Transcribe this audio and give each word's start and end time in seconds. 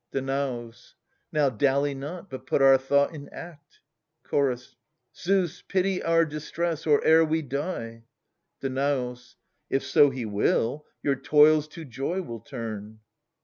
Danaus. 0.11 0.95
Now 1.31 1.51
dally 1.51 1.93
not, 1.93 2.27
but 2.27 2.47
put 2.47 2.59
our 2.59 2.79
thought 2.79 3.13
in 3.13 3.29
act 3.29 3.81
Chorus. 4.23 4.75
Zeus, 5.15 5.61
pity 5.61 6.01
our 6.01 6.25
distress, 6.25 6.87
or 6.87 7.05
e'er 7.05 7.23
we 7.23 7.43
die. 7.43 8.05
Danaus. 8.61 9.35
If 9.69 9.83
so 9.83 10.09
he 10.09 10.25
will, 10.25 10.87
your 11.03 11.17
toils 11.17 11.67
to 11.77 11.85
joy 11.85 12.23
will 12.23 12.39
turn. 12.39 13.01